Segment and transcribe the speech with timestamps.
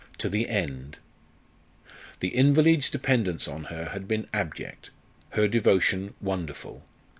[0.17, 0.97] to the end.
[2.21, 4.89] The invalid's dependence on her had been abject,
[5.33, 6.83] her devotion wonderful.